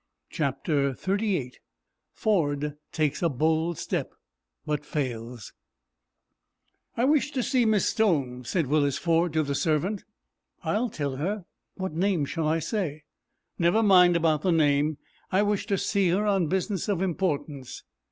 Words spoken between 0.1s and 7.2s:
CHAPTER XXXVIII FORD TAKES A BOLD STEP, BUT FAILS "I